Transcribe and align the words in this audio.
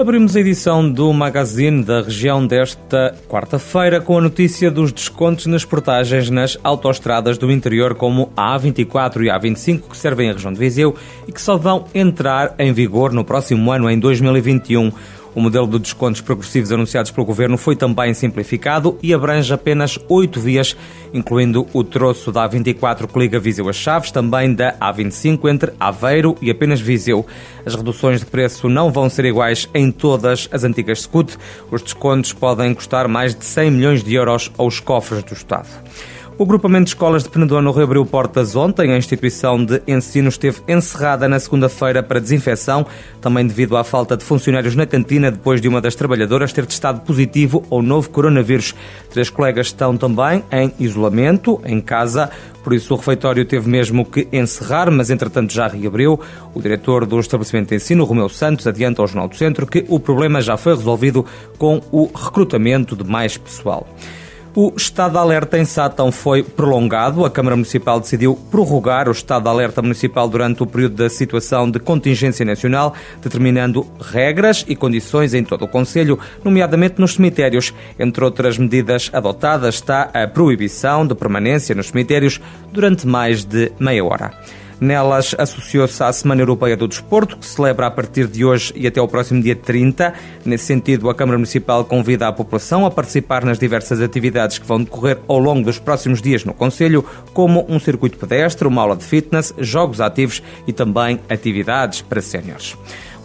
Abrimos 0.00 0.34
a 0.34 0.40
edição 0.40 0.90
do 0.90 1.12
Magazine 1.12 1.84
da 1.84 2.00
região 2.00 2.46
desta 2.46 3.14
quarta-feira 3.28 4.00
com 4.00 4.16
a 4.16 4.20
notícia 4.22 4.70
dos 4.70 4.90
descontos 4.90 5.44
nas 5.44 5.62
portagens 5.62 6.30
nas 6.30 6.58
autoestradas 6.64 7.36
do 7.36 7.52
interior, 7.52 7.94
como 7.94 8.32
a 8.34 8.58
A24 8.58 9.24
e 9.24 9.28
a 9.28 9.38
A25, 9.38 9.90
que 9.90 9.96
servem 9.98 10.30
a 10.30 10.32
região 10.32 10.54
de 10.54 10.58
Viseu 10.58 10.96
e 11.28 11.32
que 11.32 11.40
só 11.42 11.58
vão 11.58 11.84
entrar 11.94 12.54
em 12.58 12.72
vigor 12.72 13.12
no 13.12 13.26
próximo 13.26 13.70
ano, 13.70 13.90
em 13.90 13.98
2021. 13.98 14.90
O 15.34 15.40
modelo 15.40 15.66
de 15.66 15.78
descontos 15.78 16.20
progressivos 16.20 16.72
anunciados 16.72 17.10
pelo 17.10 17.26
Governo 17.26 17.56
foi 17.56 17.76
também 17.76 18.12
simplificado 18.12 18.98
e 19.02 19.14
abrange 19.14 19.52
apenas 19.52 19.98
oito 20.08 20.40
vias, 20.40 20.76
incluindo 21.14 21.66
o 21.72 21.84
troço 21.84 22.32
da 22.32 22.48
A24 22.48 23.06
que 23.06 23.18
liga 23.18 23.38
Viseu 23.38 23.68
a 23.68 23.72
Chaves, 23.72 24.10
também 24.10 24.52
da 24.52 24.74
A25 24.74 25.48
entre 25.48 25.72
Aveiro 25.78 26.36
e 26.42 26.50
apenas 26.50 26.80
Viseu. 26.80 27.24
As 27.64 27.74
reduções 27.74 28.20
de 28.20 28.26
preço 28.26 28.68
não 28.68 28.90
vão 28.90 29.08
ser 29.08 29.24
iguais 29.24 29.68
em 29.72 29.92
todas 29.92 30.48
as 30.50 30.64
antigas 30.64 31.02
SCUT. 31.02 31.36
Os 31.70 31.82
descontos 31.82 32.32
podem 32.32 32.74
custar 32.74 33.06
mais 33.06 33.34
de 33.34 33.44
100 33.44 33.70
milhões 33.70 34.02
de 34.02 34.14
euros 34.14 34.50
aos 34.58 34.80
cofres 34.80 35.22
do 35.22 35.32
Estado. 35.32 35.68
O 36.40 36.44
agrupamento 36.44 36.84
de 36.84 36.90
escolas 36.92 37.22
de 37.22 37.28
Penedono 37.28 37.70
reabriu 37.70 38.06
portas 38.06 38.56
ontem. 38.56 38.94
A 38.94 38.96
instituição 38.96 39.62
de 39.62 39.82
ensino 39.86 40.30
esteve 40.30 40.62
encerrada 40.66 41.28
na 41.28 41.38
segunda-feira 41.38 42.02
para 42.02 42.18
desinfecção, 42.18 42.86
também 43.20 43.46
devido 43.46 43.76
à 43.76 43.84
falta 43.84 44.16
de 44.16 44.24
funcionários 44.24 44.74
na 44.74 44.86
cantina 44.86 45.30
depois 45.30 45.60
de 45.60 45.68
uma 45.68 45.82
das 45.82 45.94
trabalhadoras 45.94 46.50
ter 46.50 46.64
testado 46.64 47.02
positivo 47.02 47.62
ao 47.70 47.82
novo 47.82 48.08
coronavírus. 48.08 48.74
Três 49.10 49.28
colegas 49.28 49.66
estão 49.66 49.98
também 49.98 50.42
em 50.50 50.72
isolamento, 50.78 51.60
em 51.62 51.78
casa. 51.78 52.30
Por 52.64 52.72
isso, 52.72 52.94
o 52.94 52.96
refeitório 52.96 53.44
teve 53.44 53.68
mesmo 53.68 54.06
que 54.06 54.26
encerrar, 54.32 54.90
mas 54.90 55.10
entretanto 55.10 55.52
já 55.52 55.68
reabriu. 55.68 56.18
O 56.54 56.62
diretor 56.62 57.04
do 57.04 57.20
estabelecimento 57.20 57.68
de 57.68 57.74
ensino, 57.74 58.06
Romeu 58.06 58.30
Santos, 58.30 58.66
adianta 58.66 59.02
ao 59.02 59.06
Jornal 59.06 59.28
do 59.28 59.36
Centro 59.36 59.66
que 59.66 59.84
o 59.90 60.00
problema 60.00 60.40
já 60.40 60.56
foi 60.56 60.74
resolvido 60.74 61.22
com 61.58 61.82
o 61.92 62.06
recrutamento 62.06 62.96
de 62.96 63.04
mais 63.04 63.36
pessoal. 63.36 63.86
O 64.54 64.72
estado 64.76 65.12
de 65.12 65.18
alerta 65.18 65.56
em 65.56 65.64
Sátão 65.64 66.10
foi 66.10 66.42
prolongado. 66.42 67.24
A 67.24 67.30
Câmara 67.30 67.54
Municipal 67.54 68.00
decidiu 68.00 68.34
prorrogar 68.50 69.08
o 69.08 69.12
estado 69.12 69.44
de 69.44 69.48
alerta 69.48 69.80
municipal 69.80 70.28
durante 70.28 70.60
o 70.60 70.66
período 70.66 70.96
da 70.96 71.08
situação 71.08 71.70
de 71.70 71.78
contingência 71.78 72.44
nacional, 72.44 72.92
determinando 73.22 73.86
regras 74.00 74.64
e 74.66 74.74
condições 74.74 75.34
em 75.34 75.44
todo 75.44 75.66
o 75.66 75.68
Conselho, 75.68 76.18
nomeadamente 76.42 77.00
nos 77.00 77.14
cemitérios. 77.14 77.72
Entre 77.96 78.24
outras 78.24 78.58
medidas 78.58 79.08
adotadas 79.12 79.76
está 79.76 80.10
a 80.12 80.26
proibição 80.26 81.06
de 81.06 81.14
permanência 81.14 81.72
nos 81.72 81.86
cemitérios 81.86 82.40
durante 82.72 83.06
mais 83.06 83.44
de 83.44 83.70
meia 83.78 84.04
hora. 84.04 84.32
Nelas 84.80 85.34
associou-se 85.38 86.02
à 86.02 86.10
Semana 86.10 86.40
Europeia 86.40 86.76
do 86.76 86.88
Desporto, 86.88 87.36
que 87.36 87.44
se 87.44 87.54
celebra 87.54 87.86
a 87.86 87.90
partir 87.90 88.26
de 88.26 88.44
hoje 88.44 88.72
e 88.74 88.86
até 88.86 89.00
o 89.00 89.06
próximo 89.06 89.42
dia 89.42 89.54
30. 89.54 90.14
Nesse 90.44 90.64
sentido, 90.64 91.10
a 91.10 91.14
Câmara 91.14 91.36
Municipal 91.36 91.84
convida 91.84 92.26
a 92.26 92.32
população 92.32 92.86
a 92.86 92.90
participar 92.90 93.44
nas 93.44 93.58
diversas 93.58 94.00
atividades 94.00 94.58
que 94.58 94.66
vão 94.66 94.82
decorrer 94.82 95.18
ao 95.28 95.38
longo 95.38 95.64
dos 95.64 95.78
próximos 95.78 96.22
dias 96.22 96.44
no 96.44 96.54
Conselho, 96.54 97.04
como 97.34 97.66
um 97.68 97.78
circuito 97.78 98.16
pedestre, 98.16 98.66
uma 98.66 98.80
aula 98.80 98.96
de 98.96 99.04
fitness, 99.04 99.52
jogos 99.58 100.00
ativos 100.00 100.42
e 100.66 100.72
também 100.72 101.20
atividades 101.28 102.00
para 102.00 102.22
séniores. 102.22 102.74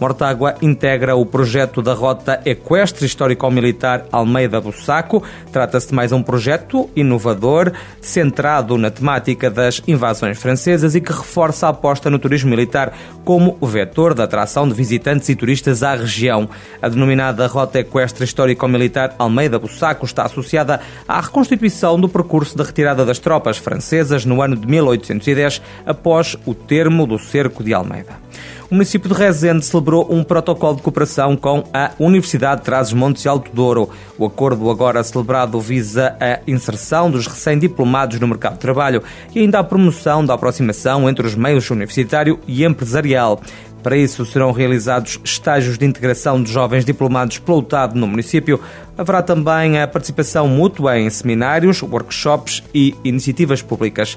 Mortágua 0.00 0.54
integra 0.60 1.14
o 1.16 1.24
projeto 1.24 1.80
da 1.80 1.94
Rota 1.94 2.40
Equestre 2.44 3.06
Histórico-Militar 3.06 4.04
Almeida 4.10 4.60
Bussaco. 4.60 5.22
Trata-se 5.52 5.88
de 5.88 5.94
mais 5.94 6.12
um 6.12 6.22
projeto 6.22 6.90
inovador, 6.96 7.72
centrado 8.00 8.76
na 8.76 8.90
temática 8.90 9.50
das 9.50 9.82
invasões 9.86 10.38
francesas 10.38 10.94
e 10.94 11.00
que 11.00 11.12
reforça 11.12 11.66
a 11.66 11.70
aposta 11.70 12.10
no 12.10 12.18
turismo 12.18 12.50
militar 12.50 12.92
como 13.24 13.56
vetor 13.62 14.14
de 14.14 14.22
atração 14.22 14.68
de 14.68 14.74
visitantes 14.74 15.28
e 15.28 15.36
turistas 15.36 15.82
à 15.82 15.94
região. 15.94 16.48
A 16.82 16.88
denominada 16.88 17.46
Rota 17.46 17.78
Equestre 17.78 18.24
Histórico-Militar 18.24 19.14
Almeida 19.18 19.58
Bussaco 19.58 20.04
está 20.04 20.24
associada 20.24 20.80
à 21.06 21.20
reconstituição 21.20 21.98
do 21.98 22.08
percurso 22.08 22.56
de 22.56 22.62
retirada 22.62 23.04
das 23.04 23.18
tropas 23.18 23.56
francesas 23.56 24.24
no 24.24 24.42
ano 24.42 24.56
de 24.56 24.66
1810, 24.66 25.62
após 25.86 26.36
o 26.44 26.54
termo 26.54 27.06
do 27.06 27.18
cerco 27.18 27.62
de 27.62 27.72
Almeida 27.72 28.23
o 28.70 28.74
município 28.74 29.08
de 29.08 29.14
Rezende 29.14 29.64
celebrou 29.64 30.06
um 30.10 30.24
protocolo 30.24 30.76
de 30.76 30.82
cooperação 30.82 31.36
com 31.36 31.64
a 31.72 31.92
Universidade 31.98 32.60
de 32.60 32.64
Trás-os-Montes 32.64 33.24
e 33.24 33.28
Alto 33.28 33.50
Douro. 33.52 33.90
O 34.18 34.26
acordo 34.26 34.70
agora 34.70 35.02
celebrado 35.02 35.60
visa 35.60 36.16
a 36.18 36.40
inserção 36.46 37.10
dos 37.10 37.26
recém-diplomados 37.26 38.18
no 38.18 38.26
mercado 38.26 38.54
de 38.54 38.60
trabalho 38.60 39.02
e 39.34 39.40
ainda 39.40 39.58
a 39.58 39.64
promoção 39.64 40.24
da 40.24 40.34
aproximação 40.34 41.08
entre 41.08 41.26
os 41.26 41.34
meios 41.34 41.70
universitário 41.70 42.40
e 42.46 42.64
empresarial. 42.64 43.40
Para 43.82 43.98
isso, 43.98 44.24
serão 44.24 44.50
realizados 44.50 45.20
estágios 45.22 45.76
de 45.76 45.84
integração 45.84 46.42
de 46.42 46.50
jovens 46.50 46.86
diplomados 46.86 47.38
pelo 47.38 47.64
no 47.94 48.06
município. 48.06 48.58
Haverá 48.96 49.22
também 49.22 49.78
a 49.78 49.86
participação 49.86 50.48
mútua 50.48 50.98
em 50.98 51.10
seminários, 51.10 51.82
workshops 51.82 52.62
e 52.74 52.94
iniciativas 53.04 53.60
públicas 53.60 54.16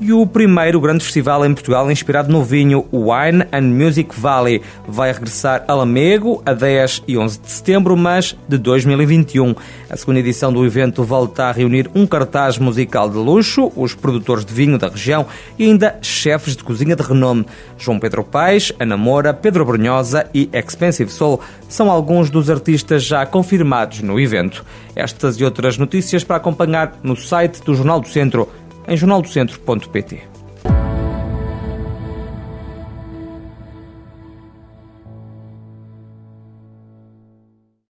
e 0.00 0.12
o 0.12 0.26
primeiro 0.26 0.80
grande 0.80 1.04
festival 1.04 1.44
em 1.44 1.52
Portugal 1.52 1.90
inspirado 1.90 2.30
no 2.30 2.42
vinho 2.42 2.86
Wine 2.92 3.44
and 3.52 3.62
Music 3.62 4.18
Valley. 4.18 4.62
Vai 4.86 5.12
regressar 5.12 5.64
a 5.66 5.74
Lamego 5.74 6.42
a 6.46 6.52
10 6.52 7.04
e 7.08 7.18
11 7.18 7.40
de 7.40 7.50
setembro, 7.50 7.96
mas 7.96 8.36
de 8.48 8.58
2021. 8.58 9.54
A 9.90 9.96
segunda 9.96 10.20
edição 10.20 10.52
do 10.52 10.64
evento 10.64 11.02
volta 11.02 11.44
a 11.44 11.52
reunir 11.52 11.90
um 11.94 12.06
cartaz 12.06 12.58
musical 12.58 13.08
de 13.10 13.16
luxo, 13.16 13.72
os 13.74 13.94
produtores 13.94 14.44
de 14.44 14.52
vinho 14.52 14.78
da 14.78 14.88
região 14.88 15.26
e 15.58 15.64
ainda 15.64 15.98
chefes 16.02 16.56
de 16.56 16.62
cozinha 16.62 16.94
de 16.94 17.02
renome. 17.02 17.46
João 17.76 17.98
Pedro 17.98 18.22
Paes, 18.22 18.72
Ana 18.78 18.96
Moura, 18.96 19.34
Pedro 19.34 19.64
Brunhosa 19.64 20.28
e 20.32 20.48
Expensive 20.52 21.10
Soul 21.10 21.40
são 21.68 21.90
alguns 21.90 22.30
dos 22.30 22.48
artistas 22.48 23.04
já 23.04 23.26
confirmados 23.26 24.00
no 24.00 24.18
evento. 24.18 24.64
Estas 24.94 25.36
e 25.36 25.44
outras 25.44 25.78
notícias 25.78 26.24
para 26.24 26.36
acompanhar 26.36 26.98
no 27.02 27.14
site 27.16 27.62
do 27.62 27.74
Jornal 27.74 28.00
do 28.00 28.08
Centro 28.08 28.48
em 28.88 28.96
jornaldocentro.pt. 28.96 30.37